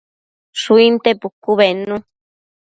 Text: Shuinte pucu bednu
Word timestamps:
Shuinte 0.61 1.09
pucu 1.21 1.51
bednu 1.59 1.95